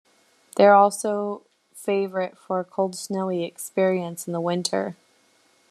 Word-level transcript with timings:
They 0.55 0.65
are 0.65 0.73
also 0.73 1.43
favorite 1.75 2.35
for 2.35 2.59
a 2.59 2.65
cold 2.65 2.95
snowy 2.95 3.43
experience 3.43 4.25
in 4.25 4.33
the 4.33 4.41
winter. 4.41 4.97